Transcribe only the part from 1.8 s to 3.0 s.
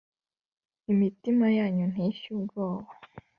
ntishye ubwoba